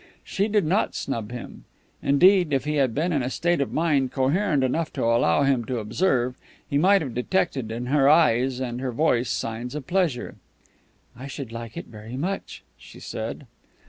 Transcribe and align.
She 0.23 0.47
did 0.47 0.65
not 0.65 0.95
snub 0.95 1.31
him. 1.31 1.65
Indeed, 2.01 2.53
if 2.53 2.65
he 2.65 2.77
had 2.77 2.95
been 2.95 3.13
in 3.13 3.21
a 3.21 3.29
state 3.29 3.61
of 3.61 3.71
mind 3.71 4.11
coherent 4.11 4.63
enough 4.63 4.91
to 4.93 5.03
allow 5.03 5.43
him 5.43 5.63
to 5.65 5.77
observe, 5.77 6.33
he 6.67 6.79
might 6.79 7.03
have 7.03 7.13
detected 7.13 7.71
in 7.71 7.85
her 7.85 8.09
eyes 8.09 8.59
and 8.59 8.81
her 8.81 8.91
voice 8.91 9.29
signs 9.29 9.75
of 9.75 9.85
pleasure. 9.85 10.37
"I 11.15 11.27
should 11.27 11.51
like 11.51 11.77
it 11.77 11.85
very 11.85 12.17
much," 12.17 12.63
she 12.79 12.99
said. 12.99 13.45